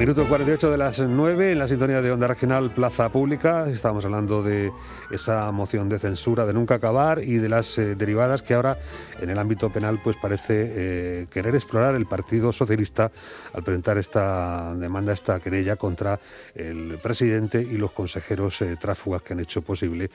Minuto 0.00 0.26
48 0.26 0.70
de 0.70 0.78
las 0.78 0.98
9 0.98 1.52
en 1.52 1.58
la 1.58 1.68
sintonía 1.68 2.00
de 2.00 2.10
Onda 2.10 2.26
Regional 2.26 2.70
Plaza 2.70 3.10
Pública. 3.10 3.68
Estábamos 3.68 4.02
hablando 4.06 4.42
de 4.42 4.72
esa 5.10 5.52
moción 5.52 5.90
de 5.90 5.98
censura 5.98 6.46
de 6.46 6.54
nunca 6.54 6.76
acabar 6.76 7.22
y 7.22 7.34
de 7.34 7.50
las 7.50 7.76
eh, 7.76 7.96
derivadas 7.96 8.40
que 8.40 8.54
ahora 8.54 8.78
en 9.20 9.28
el 9.28 9.38
ámbito 9.38 9.68
penal 9.68 10.00
pues 10.02 10.16
parece 10.16 10.54
eh, 10.54 11.26
querer 11.30 11.54
explorar 11.54 11.96
el 11.96 12.06
Partido 12.06 12.50
Socialista 12.50 13.12
al 13.52 13.62
presentar 13.62 13.98
esta 13.98 14.74
demanda, 14.74 15.12
esta 15.12 15.38
querella 15.38 15.76
contra 15.76 16.18
el 16.54 16.96
presidente 17.02 17.60
y 17.60 17.76
los 17.76 17.92
consejeros 17.92 18.62
eh, 18.62 18.78
tráfugas 18.80 19.20
que 19.20 19.34
han 19.34 19.40
hecho 19.40 19.60
posible 19.60 20.10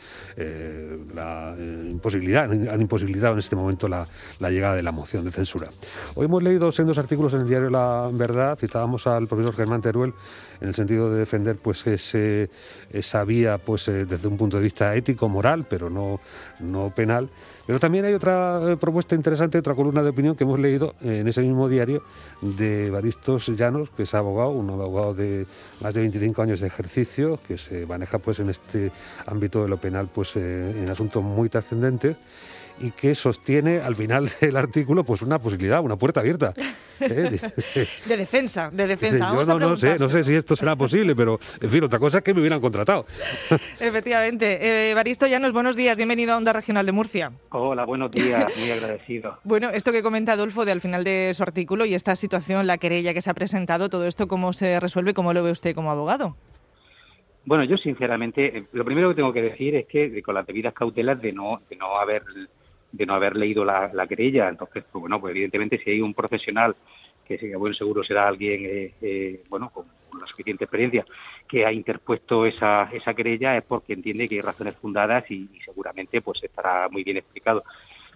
la 1.13 1.55
imposibilidad, 1.59 2.45
han 2.45 2.81
imposibilitado 2.81 3.33
en 3.33 3.39
este 3.39 3.55
momento 3.55 3.87
la, 3.87 4.07
llegada 4.49 4.73
de 4.73 4.81
la 4.81 4.91
moción 4.91 5.25
de 5.25 5.31
censura. 5.31 5.69
Hoy 6.15 6.25
hemos 6.25 6.41
leído 6.41 6.71
en 6.75 6.87
dos 6.87 6.97
artículos 6.97 7.33
en 7.35 7.41
el 7.41 7.47
diario 7.47 7.69
La 7.69 8.09
Verdad, 8.11 8.57
citábamos 8.57 9.05
al 9.05 9.27
profesor 9.27 9.55
Germán 9.55 9.74
Teruel 9.81 10.13
en 10.61 10.69
el 10.69 10.75
sentido 10.75 11.11
de 11.11 11.19
defender 11.19 11.57
pues 11.57 11.85
ese, 11.87 12.49
esa 12.91 13.23
vía 13.23 13.57
pues 13.57 13.87
eh, 13.87 14.05
desde 14.05 14.27
un 14.27 14.37
punto 14.37 14.57
de 14.57 14.63
vista 14.63 14.95
ético, 14.95 15.27
moral, 15.29 15.65
pero 15.69 15.89
no, 15.89 16.19
no 16.59 16.91
penal. 16.95 17.29
Pero 17.65 17.79
también 17.79 18.05
hay 18.05 18.13
otra 18.13 18.61
eh, 18.71 18.77
propuesta 18.77 19.15
interesante, 19.15 19.57
otra 19.57 19.73
columna 19.73 20.03
de 20.03 20.09
opinión 20.09 20.35
que 20.35 20.43
hemos 20.43 20.59
leído 20.59 20.95
en 21.01 21.27
ese 21.27 21.41
mismo 21.41 21.67
diario 21.67 22.03
de 22.41 22.89
Baristos 22.89 23.47
Llanos, 23.47 23.89
que 23.89 24.03
es 24.03 24.13
abogado, 24.13 24.51
un 24.51 24.69
abogado 24.69 25.13
de 25.13 25.45
más 25.81 25.93
de 25.93 26.01
25 26.01 26.41
años 26.41 26.59
de 26.59 26.67
ejercicio, 26.67 27.39
que 27.47 27.57
se 27.57 27.85
maneja 27.85 28.19
pues 28.19 28.39
en 28.39 28.49
este 28.49 28.91
ámbito 29.25 29.63
de 29.63 29.69
lo 29.69 29.77
penal 29.77 30.09
pues 30.13 30.35
eh, 30.35 30.75
en 30.77 30.89
asuntos 30.89 31.23
muy 31.23 31.49
trascendentes 31.49 32.17
y 32.79 32.91
que 32.91 33.15
sostiene 33.15 33.79
al 33.79 33.95
final 33.95 34.29
del 34.41 34.57
artículo 34.57 35.03
pues 35.03 35.21
una 35.21 35.39
posibilidad, 35.39 35.81
una 35.81 35.95
puerta 35.95 36.19
abierta. 36.19 36.53
¿eh? 36.99 37.39
de 38.07 38.17
defensa, 38.17 38.69
de 38.71 38.87
defensa. 38.87 39.33
Yo 39.33 39.43
no, 39.43 39.59
no, 39.59 39.75
sé, 39.75 39.97
no 39.99 40.09
sé 40.09 40.23
si 40.23 40.33
esto 40.33 40.55
será 40.55 40.75
posible, 40.75 41.15
pero 41.15 41.39
en 41.59 41.69
fin, 41.69 41.83
otra 41.83 41.99
cosa 41.99 42.19
es 42.19 42.23
que 42.23 42.33
me 42.33 42.39
hubieran 42.39 42.61
contratado. 42.61 43.05
Efectivamente. 43.79 44.89
Eh, 44.89 44.93
Baristo 44.93 45.27
Llanos, 45.27 45.53
buenos 45.53 45.75
días, 45.75 45.97
bienvenido 45.97 46.33
a 46.33 46.37
Onda 46.37 46.53
Regional 46.53 46.85
de 46.85 46.91
Murcia. 46.91 47.31
Hola, 47.49 47.85
buenos 47.85 48.11
días, 48.11 48.45
muy 48.57 48.71
agradecido. 48.71 49.39
bueno, 49.43 49.69
esto 49.69 49.91
que 49.91 50.01
comenta 50.01 50.33
Adolfo 50.33 50.65
de 50.65 50.71
al 50.71 50.81
final 50.81 51.03
de 51.03 51.31
su 51.33 51.43
artículo 51.43 51.85
y 51.85 51.95
esta 51.95 52.15
situación, 52.15 52.67
la 52.67 52.77
querella 52.77 53.13
que 53.13 53.21
se 53.21 53.29
ha 53.29 53.33
presentado, 53.33 53.89
todo 53.89 54.05
esto, 54.05 54.27
¿cómo 54.27 54.53
se 54.53 54.79
resuelve? 54.79 55.13
¿Cómo 55.13 55.33
lo 55.33 55.43
ve 55.43 55.51
usted 55.51 55.75
como 55.75 55.91
abogado? 55.91 56.35
Bueno, 57.45 57.63
yo 57.63 57.77
sinceramente, 57.77 58.57
eh, 58.57 58.63
lo 58.73 58.83
primero 58.83 59.09
que 59.09 59.15
tengo 59.15 59.31
que 59.31 59.41
decir 59.41 59.75
es 59.75 59.87
que 59.87 60.21
con 60.23 60.33
las 60.33 60.47
debidas 60.47 60.73
cautelas 60.73 61.21
de 61.21 61.31
no, 61.31 61.61
de 61.69 61.75
no 61.75 61.97
haber 61.97 62.23
de 62.95 63.05
no 63.05 63.13
haber 63.13 63.35
leído 63.35 63.65
la, 63.65 64.07
querella. 64.07 64.49
Entonces, 64.49 64.85
pues 64.91 65.01
bueno, 65.01 65.19
pues 65.19 65.31
evidentemente 65.31 65.77
si 65.77 65.91
hay 65.91 66.01
un 66.01 66.13
profesional 66.13 66.75
que 67.25 67.37
sea 67.37 67.57
buen 67.57 67.73
seguro 67.73 68.03
será 68.03 68.27
alguien, 68.27 68.65
eh, 68.65 68.91
eh, 69.01 69.39
bueno, 69.49 69.69
con, 69.71 69.85
la 70.19 70.27
suficiente 70.27 70.63
experiencia, 70.63 71.05
que 71.45 71.65
ha 71.65 71.73
interpuesto 71.73 72.45
esa, 72.45 72.89
esa 72.93 73.13
querella 73.13 73.57
es 73.57 73.65
porque 73.65 73.91
entiende 73.91 74.29
que 74.29 74.35
hay 74.35 74.41
razones 74.41 74.73
fundadas 74.77 75.29
y, 75.29 75.49
seguramente 75.65 76.21
pues 76.21 76.41
estará 76.41 76.87
muy 76.87 77.03
bien 77.03 77.17
explicado. 77.17 77.63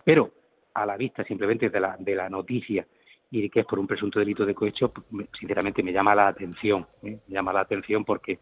Pero 0.05 0.31
a 0.73 0.85
la 0.85 0.95
vista 0.95 1.25
simplemente 1.25 1.69
de 1.69 1.79
la, 1.79 1.97
de 1.99 2.15
la 2.15 2.29
noticia 2.29 2.87
y 3.29 3.49
que 3.49 3.59
es 3.59 3.65
por 3.65 3.79
un 3.79 3.87
presunto 3.87 4.17
delito 4.17 4.45
de 4.45 4.55
cohecho, 4.55 4.93
pues, 4.93 5.27
sinceramente 5.37 5.83
me 5.83 5.91
llama 5.91 6.15
la 6.15 6.29
atención, 6.29 6.87
¿eh? 7.03 7.19
me 7.27 7.33
llama 7.33 7.51
la 7.51 7.61
atención 7.61 8.05
porque, 8.05 8.39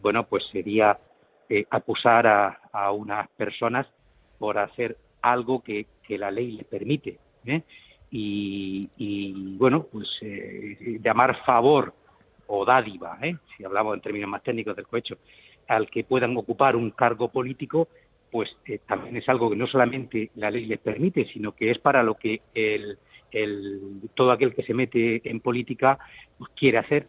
bueno, 0.00 0.24
pues 0.28 0.44
sería 0.52 0.96
acusar 1.70 2.26
a, 2.28 2.60
a 2.72 2.92
unas 2.92 3.28
personas 3.30 3.88
por 4.38 4.58
hacer 4.58 4.96
algo 5.24 5.62
que, 5.62 5.86
la 6.08 6.30
ley 6.30 6.52
le 6.52 6.64
permite. 6.64 7.18
¿eh? 7.46 7.62
Y, 8.10 9.56
bueno, 9.56 9.86
pues 9.90 10.08
eh, 10.20 11.00
llamar 11.02 11.42
favor 11.44 11.94
o 12.46 12.64
dádiva, 12.64 13.18
¿eh? 13.22 13.36
si 13.56 13.64
hablamos 13.64 13.94
en 13.94 14.02
términos 14.02 14.28
más 14.28 14.42
técnicos 14.42 14.76
del 14.76 14.86
cohecho, 14.86 15.16
al 15.66 15.88
que 15.88 16.04
puedan 16.04 16.36
ocupar 16.36 16.76
un 16.76 16.90
cargo 16.90 17.28
político, 17.28 17.88
pues 18.30 18.50
también 18.86 19.16
es 19.16 19.28
algo 19.28 19.48
que 19.48 19.56
no 19.56 19.66
solamente 19.66 20.30
la 20.34 20.50
ley 20.50 20.66
les 20.66 20.78
permite, 20.78 21.24
sino 21.32 21.52
que 21.52 21.70
es 21.70 21.78
para 21.78 22.02
lo 22.02 22.16
que 22.16 22.42
el, 22.54 22.98
todo 24.14 24.30
aquel 24.30 24.54
que 24.54 24.62
se 24.62 24.74
mete 24.74 25.22
en 25.28 25.40
política 25.40 25.98
pues, 26.36 26.50
quiere 26.54 26.78
hacer, 26.78 27.06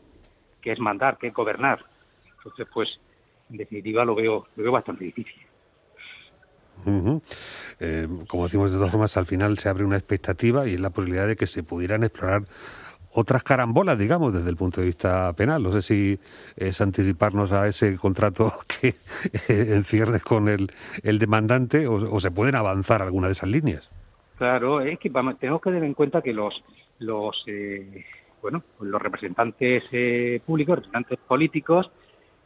que 0.62 0.72
es 0.72 0.80
mandar, 0.80 1.18
que 1.18 1.28
es 1.28 1.34
gobernar. 1.34 1.80
Entonces, 2.38 2.68
pues, 2.74 3.00
en 3.50 3.58
definitiva, 3.58 4.06
lo 4.06 4.16
veo, 4.16 4.46
lo 4.56 4.64
veo 4.64 4.72
bastante 4.72 5.04
difícil. 5.04 5.45
Eh, 7.80 8.08
como 8.28 8.44
decimos 8.44 8.72
de 8.72 8.78
todas 8.78 8.92
formas, 8.92 9.18
al 9.18 9.26
final 9.26 9.58
se 9.58 9.70
abre 9.70 9.84
una 9.84 9.98
expectativa 9.98 10.68
y 10.68 10.76
es 10.76 10.80
la 10.80 10.90
posibilidad 10.90 11.28
de 11.28 11.36
que 11.36 11.48
se 11.48 11.64
pudieran 11.64 12.04
explorar 12.04 12.44
otras 13.12 13.44
carambolas, 13.44 13.98
digamos, 13.98 14.34
desde 14.34 14.50
el 14.50 14.58
punto 14.58 14.82
de 14.82 14.88
vista 14.88 15.32
penal. 15.34 15.64
No 15.64 15.72
sé 15.72 15.82
si 15.82 16.20
es 16.58 16.82
anticiparnos 16.82 17.54
a 17.54 17.68
ese 17.68 17.96
contrato 17.96 18.52
que 18.82 18.90
eh, 19.50 19.74
encierres 19.76 20.24
con 20.24 20.50
el, 20.50 20.72
el 21.04 21.20
demandante 21.20 21.88
o, 21.88 22.20
se 22.20 22.32
pueden 22.32 22.56
avanzar 22.56 23.02
alguna 23.02 23.28
de 23.28 23.34
esas 23.34 23.50
líneas. 23.50 23.90
Claro, 24.38 24.82
es 24.82 25.00
que 25.00 25.10
tenemos 25.10 25.62
que 25.62 25.70
tener 25.70 25.84
en 25.84 25.94
cuenta 25.94 26.22
que 26.22 26.34
los 26.34 26.54
los 27.00 27.44
eh, 27.48 28.06
bueno 28.42 28.62
los 28.82 29.02
representantes 29.02 29.84
públicos, 30.46 30.76
representantes 30.76 31.20
políticos, 31.26 31.90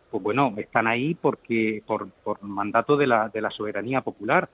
pues 0.09 0.23
bueno, 0.23 0.53
están 0.57 0.87
ahí 0.87 1.13
porque 1.13 1.83
por, 1.85 2.09
por 2.23 2.41
mandato 2.43 2.97
de 2.97 3.07
la, 3.07 3.29
de 3.29 3.41
la 3.41 3.51
soberanía 3.51 4.01
popular. 4.01 4.49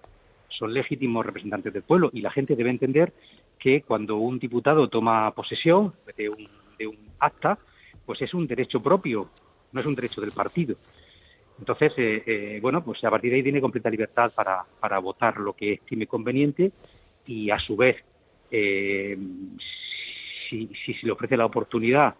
Son 0.49 0.73
legítimos 0.73 1.25
representantes 1.25 1.73
del 1.73 1.83
pueblo 1.83 2.09
y 2.13 2.21
la 2.21 2.31
gente 2.31 2.55
debe 2.55 2.69
entender 2.69 3.11
que 3.59 3.81
cuando 3.81 4.17
un 4.17 4.39
diputado 4.39 4.88
toma 4.88 5.31
posesión 5.31 5.91
de 6.16 6.29
un, 6.29 6.47
de 6.77 6.88
un 6.88 6.97
acta, 7.19 7.57
pues 8.05 8.21
es 8.21 8.33
un 8.33 8.47
derecho 8.47 8.81
propio, 8.81 9.29
no 9.71 9.79
es 9.79 9.85
un 9.85 9.95
derecho 9.95 10.21
del 10.21 10.31
partido. 10.31 10.75
Entonces, 11.57 11.93
eh, 11.97 12.23
eh, 12.25 12.59
bueno, 12.61 12.83
pues 12.83 13.03
a 13.03 13.09
partir 13.09 13.31
de 13.31 13.37
ahí 13.37 13.43
tiene 13.43 13.61
completa 13.61 13.89
libertad 13.89 14.31
para, 14.35 14.63
para 14.79 14.99
votar 14.99 15.37
lo 15.37 15.53
que 15.53 15.73
estime 15.73 16.05
conveniente 16.05 16.72
y 17.25 17.49
a 17.49 17.59
su 17.59 17.75
vez, 17.75 17.97
eh, 18.51 19.17
si, 20.49 20.69
si 20.85 20.93
se 20.93 21.05
le 21.05 21.11
ofrece 21.11 21.37
la 21.37 21.45
oportunidad 21.45 22.16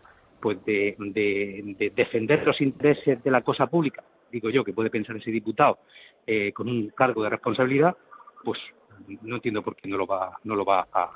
pues 0.46 0.64
de, 0.64 1.92
defender 1.96 2.46
los 2.46 2.62
intereses 2.62 3.24
de 3.24 3.32
la 3.32 3.42
cosa 3.42 3.66
pública, 3.66 4.04
digo 4.32 4.52
yo, 4.52 4.64
que 4.64 4.74
puede 4.74 4.92
pensar 4.92 5.16
ese 5.16 5.32
diputado 5.32 5.80
eh, 6.28 6.52
con 6.52 6.70
un 6.70 6.90
cargo 6.90 7.24
de 7.24 7.32
responsabilidad, 7.32 7.98
pues 8.44 8.60
no 9.24 9.38
entiendo 9.38 9.64
por 9.64 9.76
qué 9.76 9.90
no 9.90 9.98
lo 9.98 10.06
va, 10.06 10.38
no 10.44 10.56
lo 10.56 10.64
va 10.64 10.88
a, 10.94 11.10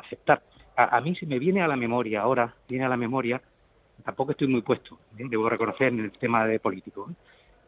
aceptar. 0.00 0.42
A, 0.76 1.00
mí 1.00 1.14
se 1.14 1.26
me 1.26 1.38
viene 1.38 1.62
a 1.62 1.68
la 1.68 1.76
memoria 1.76 2.22
ahora, 2.22 2.56
viene 2.68 2.84
a 2.84 2.88
la 2.88 2.96
memoria, 2.96 3.40
tampoco 4.04 4.32
estoy 4.32 4.48
muy 4.48 4.62
puesto, 4.62 4.98
¿eh? 5.16 5.26
debo 5.30 5.48
reconocer 5.48 5.86
en 5.86 6.00
el 6.00 6.10
tema 6.10 6.44
de 6.44 6.58
político, 6.58 7.06
¿eh? 7.08 7.14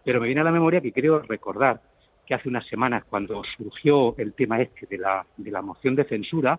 pero 0.02 0.20
me 0.20 0.26
viene 0.26 0.40
a 0.40 0.44
la 0.44 0.50
memoria 0.50 0.80
que 0.80 0.90
creo 0.90 1.20
recordar 1.20 1.80
que 2.26 2.34
hace 2.34 2.48
unas 2.48 2.66
semanas 2.66 3.04
cuando 3.04 3.40
surgió 3.56 4.16
el 4.18 4.32
tema 4.32 4.60
este 4.60 4.88
de 4.88 4.98
la, 4.98 5.24
de 5.36 5.52
la 5.52 5.62
moción 5.62 5.94
de 5.94 6.06
censura, 6.06 6.58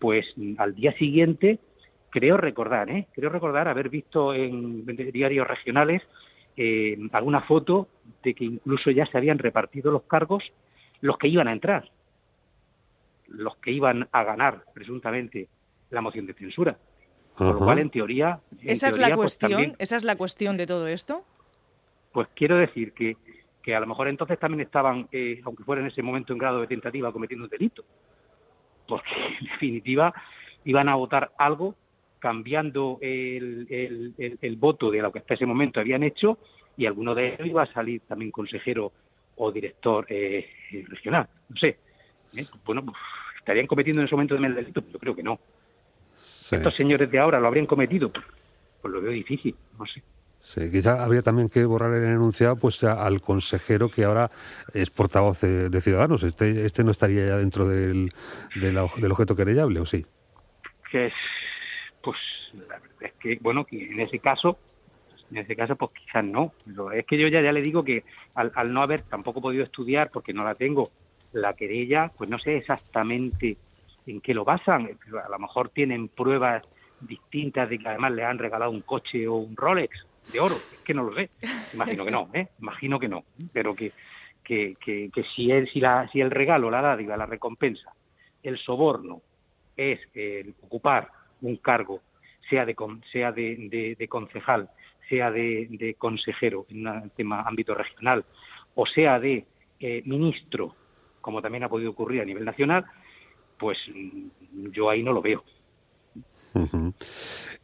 pues 0.00 0.26
al 0.58 0.74
día 0.74 0.92
siguiente 0.94 1.60
creo 2.14 2.36
recordar, 2.36 2.88
¿eh? 2.90 3.08
creo 3.12 3.28
recordar 3.28 3.66
haber 3.66 3.88
visto 3.88 4.32
en, 4.32 4.86
diarios 4.86 5.48
regionales 5.48 6.00
eh, 6.56 6.96
alguna 7.10 7.40
foto 7.40 7.88
de 8.22 8.34
que 8.34 8.44
incluso 8.44 8.92
ya 8.92 9.04
se 9.06 9.18
habían 9.18 9.40
repartido 9.40 9.90
los 9.90 10.04
cargos 10.04 10.44
los 11.00 11.18
que 11.18 11.26
iban 11.26 11.48
a 11.48 11.52
entrar, 11.52 11.90
los 13.26 13.56
que 13.56 13.72
iban 13.72 14.08
a 14.12 14.22
ganar 14.22 14.62
presuntamente 14.72 15.48
la 15.90 16.02
moción 16.02 16.26
de 16.26 16.34
censura. 16.34 16.78
Con 17.34 17.48
lo 17.48 17.58
cual, 17.58 17.80
en 17.80 17.90
teoría... 17.90 18.38
¿Esa, 18.62 18.86
es 18.86 18.96
la 18.96 19.08
pues, 19.08 19.36
cuestión, 19.36 19.74
¿Esa 19.80 19.96
es 19.96 20.04
la 20.04 20.14
cuestión 20.14 20.56
de 20.56 20.68
todo 20.68 20.86
esto? 20.86 21.24
Pues 22.12 22.28
quiero 22.36 22.56
decir 22.56 22.92
que, 22.92 23.16
que 23.60 23.74
a 23.74 23.80
lo 23.80 23.88
mejor 23.88 24.06
entonces 24.06 24.38
también 24.38 24.60
estaban, 24.60 25.08
eh, 25.10 25.40
aunque 25.44 25.64
fuera 25.64 25.82
en 25.82 25.88
ese 25.88 26.00
momento 26.00 26.32
en 26.32 26.38
grado 26.38 26.60
de 26.60 26.68
tentativa, 26.68 27.10
cometiendo 27.10 27.46
un 27.46 27.50
delito. 27.50 27.84
Porque, 28.86 29.10
en 29.40 29.46
definitiva, 29.46 30.14
iban 30.64 30.88
a 30.88 30.94
votar 30.94 31.32
algo 31.38 31.74
cambiando 32.24 32.96
el, 33.02 34.14
el, 34.40 34.56
voto 34.56 34.90
de 34.90 35.02
lo 35.02 35.12
que 35.12 35.18
hasta 35.18 35.34
ese 35.34 35.44
momento 35.44 35.78
habían 35.78 36.02
hecho 36.02 36.38
y 36.74 36.86
alguno 36.86 37.14
de 37.14 37.34
ellos 37.34 37.46
iba 37.46 37.64
a 37.64 37.72
salir 37.74 38.00
también 38.08 38.30
consejero 38.30 38.92
o 39.36 39.52
director 39.52 40.06
eh, 40.08 40.48
regional. 40.88 41.28
No 41.50 41.56
sé. 41.58 41.76
¿eh? 42.34 42.46
Bueno, 42.64 42.82
pues, 42.82 42.96
¿estarían 43.36 43.66
cometiendo 43.66 44.00
en 44.00 44.06
ese 44.06 44.14
momento 44.14 44.36
el 44.36 44.54
delito? 44.54 44.82
Yo 44.90 44.98
creo 44.98 45.14
que 45.14 45.22
no. 45.22 45.38
¿Estos 46.50 46.74
señores 46.74 47.10
de 47.10 47.18
ahora 47.18 47.38
lo 47.38 47.46
habrían 47.46 47.66
cometido? 47.66 48.10
Pues 48.10 48.94
lo 48.94 49.02
veo 49.02 49.12
difícil, 49.12 49.54
no 49.78 49.84
sé. 49.84 50.02
Sí, 50.40 50.70
quizá 50.70 51.04
habría 51.04 51.20
también 51.20 51.50
que 51.50 51.66
borrar 51.66 51.92
el 51.92 52.04
enunciado 52.04 52.56
pues 52.56 52.82
al 52.84 53.20
consejero 53.20 53.90
que 53.90 54.04
ahora 54.04 54.30
es 54.72 54.88
portavoz 54.88 55.42
de, 55.42 55.80
Ciudadanos. 55.82 56.22
Este, 56.22 56.64
este 56.64 56.84
no 56.84 56.90
estaría 56.90 57.26
ya 57.26 57.36
dentro 57.36 57.68
del, 57.68 58.08
del, 58.54 58.78
del 58.96 59.12
objeto 59.12 59.36
querellable, 59.36 59.80
¿o 59.80 59.84
sí? 59.84 60.06
Que 60.90 61.08
es, 61.08 61.12
pues 62.04 62.18
la 62.52 62.78
verdad 62.78 63.02
es 63.02 63.12
que, 63.14 63.38
bueno, 63.40 63.64
que 63.64 63.82
en 63.82 64.00
ese 64.00 64.18
caso, 64.18 64.58
en 65.30 65.38
ese 65.38 65.56
caso, 65.56 65.74
pues 65.76 65.92
quizás 65.92 66.24
no. 66.24 66.52
es 66.92 67.06
que 67.06 67.18
yo 67.18 67.28
ya, 67.28 67.40
ya 67.40 67.52
le 67.52 67.62
digo 67.62 67.82
que 67.82 68.04
al, 68.34 68.72
no 68.72 68.82
haber 68.82 69.02
tampoco 69.02 69.40
podido 69.40 69.64
estudiar, 69.64 70.10
porque 70.12 70.34
no 70.34 70.44
la 70.44 70.54
tengo, 70.54 70.90
la 71.32 71.54
querella, 71.54 72.12
pues 72.16 72.28
no 72.28 72.38
sé 72.38 72.58
exactamente 72.58 73.56
en 74.06 74.20
qué 74.20 74.34
lo 74.34 74.44
basan. 74.44 74.90
A 75.24 75.28
lo 75.28 75.38
mejor 75.38 75.70
tienen 75.70 76.08
pruebas 76.08 76.62
distintas 77.00 77.68
de 77.68 77.78
que 77.78 77.88
además 77.88 78.12
le 78.12 78.24
han 78.24 78.38
regalado 78.38 78.70
un 78.70 78.82
coche 78.82 79.26
o 79.26 79.36
un 79.36 79.56
Rolex 79.56 80.06
de 80.32 80.40
oro, 80.40 80.54
es 80.54 80.82
que 80.86 80.94
no 80.94 81.02
lo 81.02 81.14
sé, 81.14 81.30
imagino 81.74 82.04
que 82.04 82.10
no, 82.10 82.30
¿eh? 82.32 82.48
imagino 82.60 82.98
que 82.98 83.08
no, 83.08 83.24
pero 83.52 83.74
que, 83.74 83.92
que, 84.42 84.76
que, 84.80 85.24
si, 85.34 85.50
él, 85.50 85.68
si, 85.70 85.80
la, 85.80 86.08
si 86.10 86.20
el 86.20 86.30
regalo, 86.30 86.70
la 86.70 86.80
dádiva, 86.80 87.16
la 87.16 87.26
recompensa, 87.26 87.92
el 88.42 88.56
soborno 88.58 89.20
es 89.76 90.00
el 90.14 90.54
ocupar 90.62 91.10
un 91.44 91.56
cargo, 91.56 92.00
sea 92.48 92.64
de, 92.64 92.74
sea 93.12 93.32
de, 93.32 93.96
de, 93.98 94.08
concejal, 94.08 94.68
sea 95.08 95.30
de, 95.30 95.66
de, 95.70 95.94
consejero 95.94 96.66
en 96.70 96.86
un 96.86 97.10
tema 97.10 97.42
ámbito 97.42 97.74
regional, 97.74 98.24
o 98.74 98.86
sea 98.86 99.18
de 99.20 99.44
eh, 99.80 100.02
ministro, 100.06 100.74
como 101.20 101.42
también 101.42 101.64
ha 101.64 101.68
podido 101.68 101.90
ocurrir 101.90 102.22
a 102.22 102.24
nivel 102.24 102.44
nacional, 102.44 102.84
pues 103.58 103.78
mm, 103.88 104.70
yo 104.70 104.90
ahí 104.90 105.02
no 105.02 105.12
lo 105.12 105.22
veo. 105.22 105.42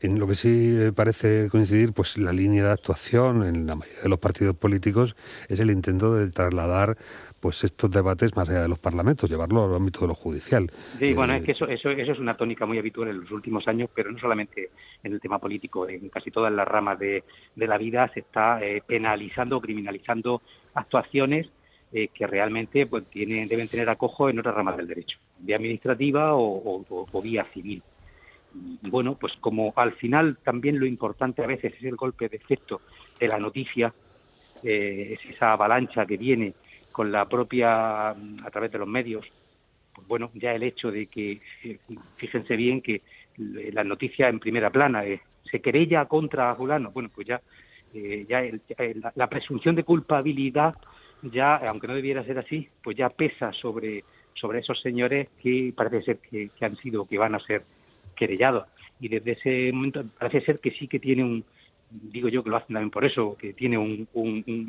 En 0.01 0.19
lo 0.19 0.27
que 0.27 0.35
sí 0.35 0.77
parece 0.95 1.49
coincidir, 1.51 1.93
pues 1.93 2.19
la 2.19 2.33
línea 2.33 2.65
de 2.65 2.73
actuación 2.73 3.45
en 3.45 3.67
la 3.67 3.77
mayoría 3.77 4.03
de 4.03 4.09
los 4.09 4.19
partidos 4.19 4.57
políticos 4.57 5.15
es 5.49 5.61
el 5.61 5.71
intento 5.71 6.15
de 6.15 6.31
trasladar 6.31 6.97
pues 7.41 7.65
estos 7.65 7.91
debates 7.91 8.37
más 8.37 8.49
allá 8.49 8.63
de 8.63 8.69
los 8.69 8.79
parlamentos, 8.79 9.31
llevarlo 9.31 9.65
al 9.65 9.75
ámbito 9.75 10.01
de 10.01 10.09
lo 10.09 10.15
judicial. 10.15 10.71
Sí, 10.99 11.15
bueno, 11.15 11.35
es 11.35 11.43
eh, 11.43 11.47
que 11.47 11.53
eso, 11.53 11.67
eso, 11.67 11.91
eso 11.91 12.13
es 12.13 12.19
una 12.19 12.35
tónica 12.35 12.67
muy 12.67 12.79
habitual 12.79 13.09
en 13.09 13.21
los 13.21 13.31
últimos 13.31 13.67
años, 13.67 13.89
pero 13.95 14.13
no 14.13 14.19
solamente 14.19 14.71
en 15.03 15.13
el 15.13 15.21
tema 15.21 15.39
político, 15.39 15.89
en 15.89 16.09
casi 16.11 16.31
todas 16.31 16.53
las 16.53 16.69
ramas 16.69 16.99
de, 16.99 17.25
de 17.57 17.67
la 17.67 17.79
vida 17.79 18.11
se 18.13 18.21
está 18.21 18.63
eh, 18.63 18.83
penalizando, 18.87 19.61
criminalizando 19.61 20.43
actuaciones 20.75 21.49
eh, 21.93 22.09
que 22.09 22.27
realmente 22.27 22.87
pues, 22.87 23.07
tienen, 23.07 23.49
deben 23.49 23.69
tener 23.69 23.89
acojo 23.89 24.29
en 24.29 24.39
otras 24.39 24.55
ramas 24.55 24.77
del 24.77 24.89
derecho, 24.89 25.19
vía 25.39 25.57
administrativa 25.57 26.35
o 26.35 26.85
vía 27.23 27.45
civil 27.53 27.83
bueno, 28.53 29.15
pues 29.15 29.35
como 29.37 29.73
al 29.77 29.93
final 29.93 30.39
también 30.43 30.79
lo 30.79 30.87
importante 30.87 31.43
a 31.43 31.47
veces 31.47 31.75
es 31.77 31.85
el 31.85 31.97
golpe 31.97 32.29
de 32.29 32.37
efecto 32.37 32.81
de 33.19 33.29
la 33.29 33.39
noticia, 33.39 33.93
eh, 34.63 35.11
es 35.13 35.25
esa 35.25 35.53
avalancha 35.53 36.07
que 36.07 36.17
viene 36.17 36.55
con 36.93 37.13
la 37.13 37.25
propia, 37.27 38.11
a 38.11 38.51
través 38.51 38.73
de 38.73 38.79
los 38.79 38.89
medios, 38.89 39.27
pues 39.95 40.07
bueno, 40.09 40.31
ya 40.35 40.53
el 40.53 40.63
hecho 40.63 40.91
de 40.91 41.07
que, 41.07 41.41
eh, 41.65 41.79
fíjense 42.17 42.57
bien 42.57 42.81
que 42.81 43.03
la 43.37 43.85
noticia 43.85 44.29
en 44.29 44.41
primera 44.41 44.71
plana 44.71 45.05
es, 45.05 45.21
se 45.51 45.61
querella 45.61 46.05
contra 46.07 46.55
fulano, 46.55 46.91
bueno, 46.91 47.09
pues 47.15 47.27
ya, 47.27 47.41
eh, 47.95 48.27
ya 48.29 48.43
la, 49.15 49.29
presunción 49.29 49.75
de 49.75 49.85
culpabilidad 49.85 50.75
ya, 51.23 51.57
aunque 51.57 51.87
no 51.87 51.95
debiera 51.95 52.25
ser 52.25 52.39
así, 52.39 52.69
pues 52.83 52.97
ya 52.97 53.09
pesa 53.09 53.53
sobre, 53.53 54.05
sobre 54.35 54.61
esos 54.61 54.81
señores 54.81 55.29
que 55.43 55.73
parece 55.75 56.03
ser 56.03 56.19
que 56.19 56.65
han 56.65 56.77
sido, 56.77 57.07
que 57.07 57.19
van 57.19 57.35
a 57.35 57.41
ser 57.41 57.63
querellado. 58.21 58.67
Y 59.01 59.09
desde 59.09 59.33
ese 59.33 59.73
momento 59.73 60.05
parece 60.19 60.45
ser 60.45 60.61
que 60.61 60.71
sí 60.73 60.87
que 60.87 61.01
tiene 61.01 61.25
un, 61.25 61.43
digo 61.91 62.29
yo 62.29 62.45
que 62.45 62.51
lo 62.51 62.57
hacen 62.57 62.75
también 62.75 62.91
por 62.91 63.05
eso, 63.05 63.35
que 63.39 63.55
tiene 63.55 63.79
un, 63.79 64.07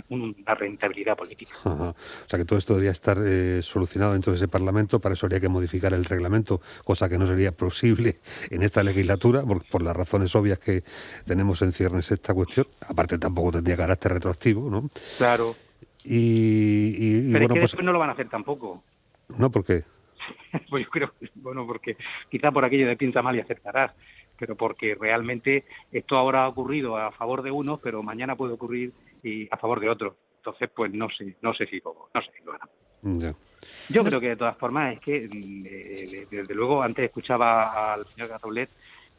una 0.10 0.56
rentabilidad 0.56 1.18
política. 1.18 1.54
O 1.66 2.30
sea 2.32 2.40
que 2.40 2.46
todo 2.46 2.58
esto 2.58 2.74
debería 2.74 2.92
estar 2.92 3.18
eh, 3.24 3.62
solucionado 3.62 4.14
dentro 4.14 4.32
de 4.32 4.38
ese 4.38 4.48
Parlamento, 4.48 5.00
para 5.00 5.14
eso 5.14 5.26
habría 5.26 5.42
que 5.42 5.50
modificar 5.50 5.94
el 5.94 6.06
reglamento, 6.06 6.62
cosa 6.86 7.10
que 7.10 7.18
no 7.18 7.28
sería 7.28 7.52
posible 7.66 8.20
en 8.50 8.64
esta 8.64 8.84
legislatura, 8.84 9.44
por, 9.44 9.66
por 9.66 9.82
las 9.82 9.96
razones 9.96 10.34
obvias 10.36 10.60
que 10.60 10.84
tenemos 11.26 11.62
en 11.62 11.74
ciernes 11.74 12.10
esta 12.12 12.34
cuestión. 12.34 12.68
Aparte 12.88 13.18
tampoco 13.18 13.52
tendría 13.52 13.76
carácter 13.76 14.14
retroactivo, 14.14 14.70
¿no? 14.70 14.90
Claro. 15.18 15.56
Y, 16.04 17.32
Pero 17.32 17.32
bueno, 17.32 17.38
es 17.38 17.42
que 17.42 17.48
pues, 17.48 17.62
después 17.62 17.86
no 17.86 17.94
lo 17.94 18.00
van 18.00 18.10
a 18.10 18.14
hacer 18.14 18.30
tampoco. 18.30 18.84
¿No? 19.38 19.52
¿Por 19.52 19.64
qué? 19.64 19.84
pues 20.70 20.86
yo 20.86 20.90
creo, 20.90 21.14
bueno, 21.36 21.66
porque 21.66 21.98
quizá 22.30 22.52
por 22.52 22.66
aquello 22.66 22.88
de 22.88 22.98
pinta 22.98 23.22
mal 23.22 23.36
y 23.36 23.40
aceptarás, 23.40 23.94
pero 24.38 24.56
porque 24.56 24.96
realmente 24.96 25.66
esto 25.92 26.18
ahora 26.18 26.46
ha 26.46 26.50
ocurrido 26.50 26.98
a 26.98 27.12
favor 27.12 27.44
de 27.44 27.52
unos, 27.52 27.80
pero 27.80 28.02
mañana 28.02 28.36
puede 28.36 28.54
ocurrir 28.54 28.92
y 29.24 29.48
a 29.52 29.58
favor 29.58 29.80
de 29.80 29.90
otros. 29.90 30.16
Entonces, 30.38 30.70
pues 30.76 30.92
no 30.92 31.08
sé, 31.10 31.36
no 31.42 31.54
sé 31.54 31.68
si 31.68 31.80
lo, 31.80 32.10
no 32.14 32.22
sé 32.22 32.32
si 32.36 32.44
lo 32.44 32.54
Yo 33.90 34.04
creo 34.04 34.20
que 34.20 34.30
de 34.30 34.36
todas 34.36 34.58
formas 34.58 34.96
es 34.96 35.00
que, 35.00 35.26
eh, 35.26 36.28
desde 36.32 36.56
luego, 36.56 36.82
antes 36.82 37.06
escuchaba 37.06 37.94
al 37.94 38.06
señor 38.08 38.30
Gazoulet 38.30 38.70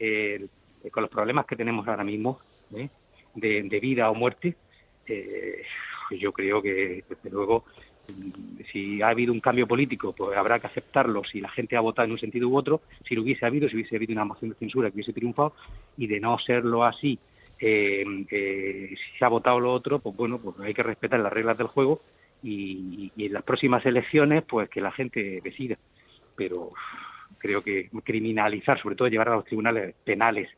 eh, 0.00 0.44
con 0.90 1.02
los 1.02 1.10
problemas 1.10 1.46
que 1.46 1.54
tenemos 1.54 1.86
ahora 1.86 2.02
mismo 2.02 2.40
¿eh? 2.74 2.88
de, 3.36 3.80
vida 3.80 4.10
o 4.10 4.14
muerte, 4.16 4.56
yo 6.10 6.32
creo 6.32 6.60
que, 6.60 7.04
desde 7.08 7.30
luego, 7.30 7.64
si 8.72 9.02
ha 9.02 9.08
habido 9.08 9.32
un 9.32 9.40
cambio 9.40 9.66
político, 9.66 10.12
pues 10.12 10.36
habrá 10.36 10.58
que 10.58 10.66
aceptarlo 10.66 11.22
si 11.24 11.40
la 11.40 11.50
gente 11.50 11.76
ha 11.76 11.80
votado 11.80 12.06
en 12.06 12.12
un 12.12 12.18
sentido 12.18 12.48
u 12.48 12.56
otro, 12.56 12.80
si 13.06 13.14
lo 13.14 13.22
hubiese 13.22 13.44
habido, 13.44 13.68
si 13.68 13.76
hubiese 13.76 13.96
habido 13.96 14.12
una 14.12 14.24
moción 14.24 14.50
de 14.50 14.56
censura 14.56 14.90
que 14.90 14.96
hubiese 14.96 15.12
triunfado, 15.12 15.54
y 15.96 16.06
de 16.06 16.20
no 16.20 16.38
serlo 16.38 16.84
así, 16.84 17.18
eh, 17.60 18.04
eh, 18.30 18.88
si 18.90 19.18
se 19.18 19.24
ha 19.24 19.28
votado 19.28 19.60
lo 19.60 19.72
otro, 19.72 19.98
pues 20.00 20.16
bueno, 20.16 20.38
pues 20.38 20.58
hay 20.60 20.74
que 20.74 20.82
respetar 20.82 21.20
las 21.20 21.32
reglas 21.32 21.58
del 21.58 21.68
juego 21.68 22.00
y, 22.42 23.12
en 23.16 23.32
las 23.32 23.44
próximas 23.44 23.86
elecciones, 23.86 24.42
pues 24.42 24.68
que 24.68 24.80
la 24.80 24.90
gente 24.90 25.40
decida. 25.42 25.76
Pero 26.34 26.72
creo 27.38 27.62
que 27.62 27.88
criminalizar, 28.02 28.80
sobre 28.80 28.96
todo 28.96 29.08
llevar 29.08 29.28
a 29.28 29.36
los 29.36 29.44
tribunales 29.44 29.94
penales 30.04 30.50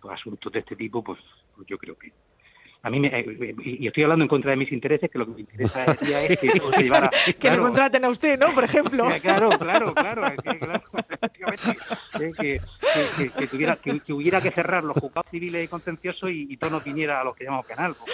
pues, 0.00 0.14
asuntos 0.14 0.52
de 0.52 0.60
este 0.60 0.74
tipo, 0.74 1.02
pues, 1.02 1.20
pues 1.54 1.66
yo 1.68 1.78
creo 1.78 1.96
que 1.96 2.10
a 2.84 2.90
mí 2.90 2.98
me, 2.98 3.08
eh, 3.08 3.54
y 3.64 3.86
estoy 3.86 4.02
hablando 4.02 4.24
en 4.24 4.28
contra 4.28 4.50
de 4.50 4.56
mis 4.56 4.72
intereses, 4.72 5.08
que 5.08 5.16
lo 5.16 5.26
que 5.26 5.32
me 5.32 5.40
interesa 5.40 5.84
es 5.84 5.98
que 6.38 6.50
se 6.76 6.82
llevara... 6.82 7.10
que 7.38 7.50
lo 7.50 7.62
contraten 7.62 8.04
a 8.04 8.08
usted, 8.08 8.36
¿no? 8.38 8.52
Por 8.54 8.64
ejemplo. 8.64 9.08
Claro, 9.22 9.50
claro, 9.50 9.94
claro. 9.94 10.34
que, 12.18 12.32
que, 12.32 13.30
que, 13.38 13.46
tuviera, 13.46 13.76
que, 13.76 14.12
hubiera 14.12 14.40
que 14.40 14.50
cerrar 14.50 14.82
los 14.82 14.96
juzgados 14.96 15.30
civiles 15.30 15.64
y 15.64 15.68
contenciosos 15.68 16.30
y, 16.32 16.56
todo 16.56 16.70
no 16.70 16.80
viniera 16.80 17.20
a 17.20 17.24
los 17.24 17.36
que 17.36 17.44
llamamos 17.44 17.66
penal, 17.66 17.94
pues, 17.94 18.12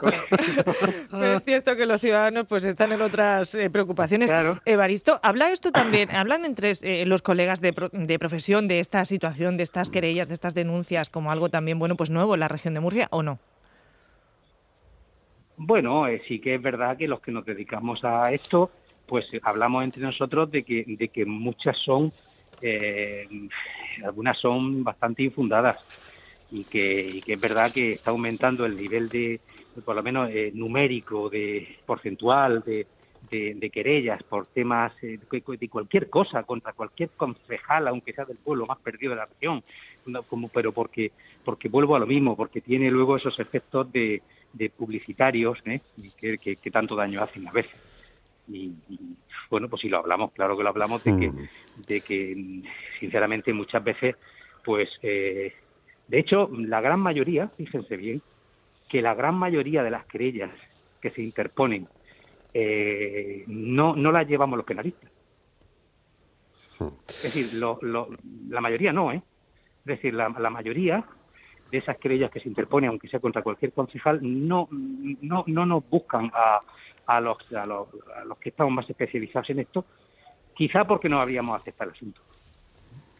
claro. 0.00 1.34
es 1.36 1.44
cierto 1.44 1.76
que 1.76 1.86
los 1.86 2.00
ciudadanos 2.00 2.46
pues 2.48 2.64
están 2.64 2.92
en 2.92 3.02
otras 3.02 3.54
eh, 3.54 3.68
preocupaciones. 3.68 4.32
Evaristo, 4.64 5.20
¿habla 5.22 5.50
esto 5.50 5.70
también, 5.70 6.10
hablan 6.12 6.44
entre 6.44 6.72
eh, 6.82 7.04
los 7.04 7.20
colegas 7.20 7.60
de, 7.60 7.74
de 7.92 8.18
profesión 8.18 8.68
de 8.68 8.80
esta 8.80 9.04
situación, 9.04 9.56
de 9.56 9.64
estas 9.64 9.90
querellas, 9.90 10.28
de 10.28 10.34
estas 10.34 10.54
denuncias 10.54 11.10
como 11.10 11.30
algo 11.30 11.50
también, 11.50 11.78
bueno, 11.78 11.96
pues 11.96 12.10
nuevo 12.10 12.34
en 12.34 12.40
la 12.40 12.48
región 12.48 12.74
de 12.74 12.80
Murcia 12.80 13.08
o 13.10 13.22
no? 13.22 13.38
Bueno, 15.64 16.08
eh, 16.08 16.20
sí 16.26 16.40
que 16.40 16.56
es 16.56 16.62
verdad 16.62 16.96
que 16.96 17.06
los 17.06 17.20
que 17.20 17.30
nos 17.30 17.44
dedicamos 17.44 18.02
a 18.02 18.32
esto, 18.32 18.72
pues 19.06 19.32
eh, 19.32 19.40
hablamos 19.44 19.84
entre 19.84 20.02
nosotros 20.02 20.50
de 20.50 20.64
que, 20.64 20.84
de 20.84 21.08
que 21.08 21.24
muchas 21.24 21.78
son, 21.78 22.10
eh, 22.60 23.28
algunas 24.04 24.36
son 24.40 24.82
bastante 24.82 25.22
infundadas 25.22 25.78
y 26.50 26.64
que, 26.64 27.22
es 27.24 27.40
verdad 27.40 27.70
que 27.70 27.92
está 27.92 28.10
aumentando 28.10 28.66
el 28.66 28.76
nivel 28.76 29.08
de, 29.08 29.38
por 29.84 29.94
lo 29.94 30.02
menos 30.02 30.28
numérico, 30.52 31.30
de 31.30 31.78
porcentual, 31.86 32.64
de, 32.64 32.84
de, 33.30 33.70
querellas 33.70 34.20
por 34.24 34.46
temas 34.46 34.92
de 35.00 35.68
cualquier 35.70 36.10
cosa 36.10 36.42
contra 36.42 36.72
cualquier 36.72 37.10
concejal, 37.10 37.86
aunque 37.86 38.12
sea 38.12 38.24
del 38.24 38.38
pueblo 38.38 38.66
más 38.66 38.78
perdido 38.78 39.10
de 39.10 39.16
la 39.16 39.26
región, 39.26 39.62
como, 40.28 40.48
pero 40.48 40.72
porque, 40.72 41.12
porque 41.44 41.68
vuelvo 41.68 41.94
a 41.94 42.00
lo 42.00 42.06
mismo, 42.06 42.36
porque 42.36 42.60
tiene 42.60 42.90
luego 42.90 43.16
esos 43.16 43.38
efectos 43.38 43.90
de 43.92 44.20
de 44.52 44.70
publicitarios 44.70 45.58
¿eh? 45.66 45.80
que, 46.18 46.38
que, 46.38 46.70
tanto 46.70 46.94
daño 46.94 47.22
hacen 47.22 47.46
a 47.48 47.52
veces. 47.52 47.74
Y, 48.48 48.72
bueno, 49.50 49.68
pues 49.68 49.82
si 49.82 49.88
lo 49.88 49.98
hablamos, 49.98 50.32
claro 50.32 50.56
que 50.56 50.62
lo 50.62 50.68
hablamos 50.68 51.04
de 51.04 51.16
que, 51.16 51.32
de 51.86 52.00
que 52.00 52.62
sinceramente 52.98 53.52
muchas 53.52 53.82
veces, 53.82 54.16
pues, 54.64 54.88
eh, 55.02 55.52
de 56.08 56.18
hecho, 56.18 56.50
la 56.52 56.80
gran 56.80 57.00
mayoría, 57.00 57.48
fíjense 57.48 57.96
bien, 57.96 58.20
que 58.88 59.00
la 59.00 59.14
gran 59.14 59.34
mayoría 59.34 59.82
de 59.82 59.90
las 59.90 60.04
querellas 60.06 60.50
que 61.00 61.10
se 61.10 61.22
interponen 61.22 61.88
eh, 62.52 63.44
no, 63.46 63.96
no 63.96 64.12
las 64.12 64.28
llevamos 64.28 64.56
los 64.56 64.66
penalistas. 64.66 65.10
Mm. 66.78 66.88
Es 67.08 67.22
decir, 67.22 67.54
lo, 67.54 67.78
la 68.48 68.60
mayoría 68.60 68.92
no, 68.92 69.12
¿eh? 69.12 69.22
Es 69.80 69.86
decir, 69.86 70.14
la, 70.14 70.28
la 70.28 70.50
mayoría 70.50 71.04
de 71.72 71.78
esas 71.78 71.98
querellas 71.98 72.30
que 72.30 72.38
se 72.38 72.48
interponen, 72.48 72.90
aunque 72.90 73.08
sea 73.08 73.18
contra 73.18 73.42
cualquier 73.42 73.72
concejal, 73.72 74.20
no, 74.22 74.68
no, 74.70 75.42
no 75.46 75.66
nos 75.66 75.88
buscan 75.88 76.30
a, 76.34 76.60
a, 77.06 77.20
los, 77.20 77.38
a, 77.52 77.64
los, 77.64 77.88
a 78.14 78.24
los 78.26 78.38
que 78.38 78.50
estamos 78.50 78.74
más 78.74 78.88
especializados 78.88 79.48
en 79.50 79.60
esto, 79.60 79.86
quizá 80.54 80.84
porque 80.84 81.08
no 81.08 81.18
habríamos 81.18 81.56
aceptado 81.58 81.90
el 81.90 81.96
asunto, 81.96 82.20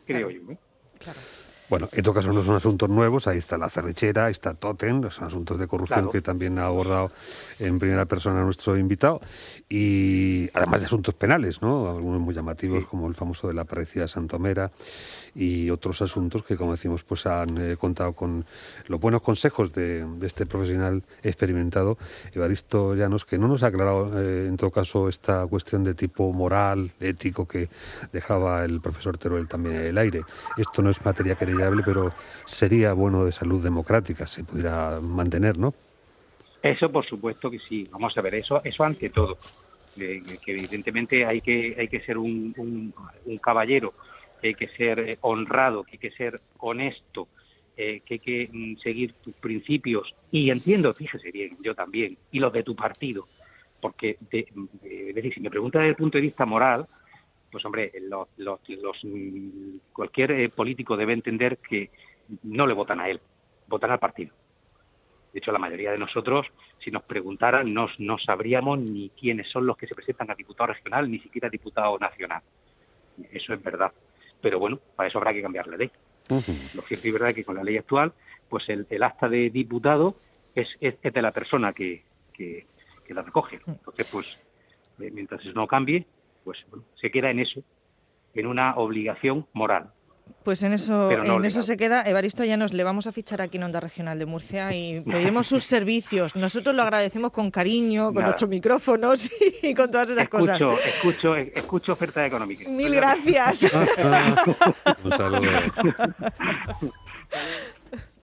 creo 0.06 0.28
yo. 0.28 0.52
¿eh? 0.52 0.58
Claro. 1.00 1.18
Bueno, 1.72 1.88
en 1.90 2.02
todo 2.02 2.12
caso 2.12 2.30
no 2.34 2.44
son 2.44 2.54
asuntos 2.54 2.90
nuevos, 2.90 3.26
ahí 3.26 3.38
está 3.38 3.56
la 3.56 3.70
cerrechera, 3.70 4.26
ahí 4.26 4.32
está 4.32 4.52
Totem, 4.52 5.00
los 5.00 5.22
asuntos 5.22 5.58
de 5.58 5.66
corrupción 5.66 6.10
que 6.10 6.20
también 6.20 6.58
ha 6.58 6.66
abordado 6.66 7.10
en 7.58 7.78
primera 7.78 8.04
persona 8.04 8.42
nuestro 8.42 8.76
invitado, 8.76 9.22
y 9.70 10.50
además 10.52 10.80
de 10.80 10.86
asuntos 10.88 11.14
penales, 11.14 11.62
¿no? 11.62 11.88
Algunos 11.88 12.20
muy 12.20 12.34
llamativos 12.34 12.84
como 12.84 13.08
el 13.08 13.14
famoso 13.14 13.48
de 13.48 13.54
la 13.54 13.64
parecida 13.64 14.06
Santomera 14.06 14.70
y 15.34 15.70
otros 15.70 16.02
asuntos 16.02 16.44
que, 16.44 16.58
como 16.58 16.72
decimos, 16.72 17.04
pues 17.04 17.24
han 17.24 17.56
eh, 17.56 17.78
contado 17.78 18.12
con 18.12 18.44
los 18.88 19.00
buenos 19.00 19.22
consejos 19.22 19.72
de, 19.72 20.04
este 20.20 20.44
profesional 20.44 21.02
experimentado, 21.22 21.96
Evaristo 22.34 22.94
Llanos, 22.94 23.24
que 23.24 23.38
no 23.38 23.48
nos 23.48 23.62
ha 23.62 23.68
aclarado 23.68 24.20
eh, 24.20 24.46
en 24.46 24.58
todo 24.58 24.70
caso 24.70 25.08
esta 25.08 25.46
cuestión 25.46 25.84
de 25.84 25.94
tipo 25.94 26.34
moral, 26.34 26.92
ético 27.00 27.48
que 27.48 27.70
dejaba 28.12 28.62
el 28.66 28.82
profesor 28.82 29.16
Teruel 29.16 29.48
también 29.48 29.76
en 29.76 29.86
el 29.86 29.96
aire. 29.96 30.20
Esto 30.58 30.82
no 30.82 30.90
es 30.90 31.02
materia 31.02 31.34
querida 31.34 31.61
pero 31.84 32.12
sería 32.44 32.92
bueno 32.92 33.24
de 33.24 33.32
salud 33.32 33.62
democrática 33.62 34.26
si 34.26 34.42
pudiera 34.42 35.00
mantener, 35.00 35.58
¿no? 35.58 35.74
Eso 36.62 36.90
por 36.90 37.04
supuesto 37.04 37.50
que 37.50 37.58
sí. 37.58 37.88
Vamos 37.90 38.16
a 38.16 38.22
ver, 38.22 38.36
eso, 38.36 38.62
eso 38.64 38.84
ante 38.84 39.10
todo. 39.10 39.36
que 39.96 40.22
evidentemente 40.46 41.26
hay 41.26 41.40
que, 41.40 41.74
hay 41.78 41.88
que 41.88 42.00
ser 42.00 42.16
un, 42.16 42.54
un, 43.24 43.38
caballero, 43.38 43.92
que 44.40 44.48
hay 44.48 44.54
que 44.54 44.68
ser 44.68 44.98
eh, 45.00 45.18
honrado, 45.22 45.82
que 45.82 45.92
hay 45.92 45.98
que 45.98 46.12
ser 46.12 46.40
honesto, 46.58 47.28
eh, 47.76 48.00
que 48.06 48.14
hay 48.14 48.20
que 48.20 48.48
mm, 48.52 48.76
seguir 48.76 49.14
tus 49.14 49.34
principios. 49.34 50.14
Y 50.30 50.50
entiendo, 50.50 50.94
fíjese 50.94 51.30
bien, 51.30 51.56
yo 51.62 51.74
también, 51.74 52.16
y 52.30 52.38
los 52.38 52.52
de 52.52 52.62
tu 52.62 52.76
partido. 52.76 53.26
Porque, 53.80 54.16
de, 54.30 54.46
es 54.84 55.14
decir, 55.14 55.34
si 55.34 55.40
me 55.40 55.50
pregunta 55.50 55.80
desde 55.80 55.90
el 55.90 55.96
punto 55.96 56.16
de 56.16 56.22
vista 56.22 56.46
moral, 56.46 56.86
pues 57.52 57.64
hombre, 57.66 57.92
los, 58.08 58.28
los, 58.38 58.60
mm, 59.04 59.76
cualquier 59.92 60.32
eh, 60.32 60.48
político 60.48 60.96
debe 60.96 61.12
entender 61.12 61.58
que 61.58 61.90
no 62.44 62.66
le 62.66 62.72
votan 62.72 62.98
a 62.98 63.10
él, 63.10 63.20
votan 63.68 63.90
al 63.90 63.98
partido. 63.98 64.32
De 65.32 65.38
hecho, 65.38 65.52
la 65.52 65.58
mayoría 65.58 65.92
de 65.92 65.98
nosotros, 65.98 66.46
si 66.82 66.90
nos 66.90 67.02
preguntaran, 67.02 67.72
no, 67.72 67.88
no 67.98 68.18
sabríamos 68.18 68.78
ni 68.78 69.10
quiénes 69.10 69.50
son 69.50 69.66
los 69.66 69.76
que 69.76 69.86
se 69.86 69.94
presentan 69.94 70.30
a 70.30 70.34
diputado 70.34 70.72
regional, 70.72 71.10
ni 71.10 71.18
siquiera 71.18 71.48
a 71.48 71.50
diputado 71.50 71.98
nacional. 71.98 72.42
Eso 73.30 73.52
es 73.52 73.62
verdad. 73.62 73.92
Pero 74.40 74.58
bueno, 74.58 74.78
para 74.96 75.08
eso 75.08 75.18
habrá 75.18 75.32
que 75.32 75.42
cambiar 75.42 75.66
la 75.68 75.76
ley. 75.76 75.90
Lo 76.74 76.82
cierto 76.82 77.08
y 77.08 77.10
verdad 77.10 77.30
es 77.30 77.34
que 77.34 77.44
con 77.44 77.56
la 77.56 77.64
ley 77.64 77.76
actual, 77.76 78.12
pues 78.48 78.68
el, 78.68 79.02
acta 79.02 79.28
de 79.28 79.50
diputado 79.50 80.14
es, 80.54 80.76
es, 80.80 81.00
de 81.00 81.22
la 81.22 81.32
persona 81.32 81.72
que, 81.72 82.02
que, 82.32 82.64
la 83.08 83.22
recoge. 83.22 83.60
Entonces, 83.66 84.08
pues, 84.10 84.26
eh, 84.98 85.10
mientras 85.12 85.42
eso 85.42 85.52
no 85.52 85.66
cambie, 85.66 86.06
pues 86.44 86.58
se 87.00 87.10
queda 87.10 87.30
en 87.30 87.40
eso, 87.40 87.62
en 88.34 88.46
una 88.46 88.76
obligación 88.76 89.46
moral. 89.52 89.90
Pues 90.44 90.62
en 90.64 90.72
eso, 90.72 91.10
en 91.10 91.44
eso 91.44 91.62
se 91.62 91.76
queda. 91.76 92.02
Evaristo 92.02 92.42
ya 92.42 92.56
nos 92.56 92.72
le 92.72 92.82
vamos 92.82 93.06
a 93.06 93.12
fichar 93.12 93.40
aquí 93.40 93.58
en 93.58 93.64
Onda 93.64 93.78
Regional 93.80 94.18
de 94.18 94.26
Murcia 94.26 94.74
y 94.74 95.00
pediremos 95.06 95.46
sus 95.46 95.64
servicios. 95.64 96.34
Nosotros 96.34 96.74
lo 96.74 96.82
agradecemos 96.82 97.30
con 97.30 97.50
cariño, 97.50 98.12
con 98.12 98.24
nuestros 98.24 98.50
micrófonos 98.50 99.30
y 99.62 99.74
con 99.74 99.90
todas 99.90 100.10
esas 100.10 100.28
cosas. 100.28 100.60
Escucho, 100.84 101.36
escucho 101.36 101.92
ofertas 101.92 102.26
económicas. 102.26 102.68
Mil 102.68 102.94
gracias. 102.94 103.62
Un 105.04 105.12
saludo. 105.12 105.50